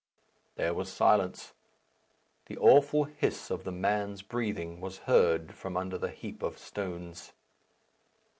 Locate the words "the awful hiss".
2.47-3.51